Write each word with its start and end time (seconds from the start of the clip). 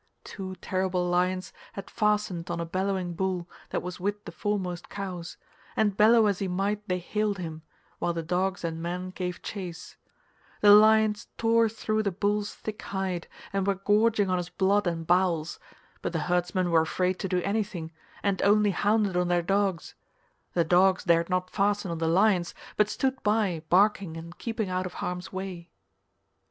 Two 0.23 0.55
terrible 0.55 1.07
lions 1.07 1.53
had 1.73 1.87
fastened 1.87 2.49
on 2.49 2.59
a 2.59 2.65
bellowing 2.65 3.13
bull 3.13 3.47
that 3.69 3.83
was 3.83 3.99
with 3.99 4.25
the 4.25 4.31
foremost 4.31 4.89
cows, 4.89 5.37
and 5.75 5.95
bellow 5.95 6.25
as 6.25 6.39
he 6.39 6.47
might 6.47 6.81
they 6.89 6.97
haled 6.97 7.37
him, 7.37 7.61
while 7.99 8.11
the 8.11 8.23
dogs 8.23 8.63
and 8.63 8.81
men 8.81 9.11
gave 9.11 9.43
chase: 9.43 9.97
the 10.61 10.71
lions 10.73 11.27
tore 11.37 11.69
through 11.69 12.01
the 12.01 12.09
bull's 12.09 12.55
thick 12.55 12.81
hide 12.81 13.27
and 13.53 13.67
were 13.67 13.75
gorging 13.75 14.27
on 14.27 14.37
his 14.39 14.49
blood 14.49 14.87
and 14.87 15.05
bowels, 15.05 15.59
but 16.01 16.13
the 16.13 16.21
herdsmen 16.21 16.71
were 16.71 16.81
afraid 16.81 17.19
to 17.19 17.29
do 17.29 17.39
anything, 17.43 17.91
and 18.23 18.41
only 18.41 18.71
hounded 18.71 19.15
on 19.15 19.27
their 19.27 19.43
dogs; 19.43 19.93
the 20.55 20.63
dogs 20.65 21.03
dared 21.03 21.29
not 21.29 21.51
fasten 21.51 21.91
on 21.91 21.99
the 21.99 22.07
lions 22.07 22.55
but 22.75 22.89
stood 22.89 23.21
by 23.21 23.61
barking 23.69 24.17
and 24.17 24.39
keeping 24.39 24.67
out 24.67 24.87
of 24.87 24.95
harm's 24.95 25.31
way. 25.31 25.69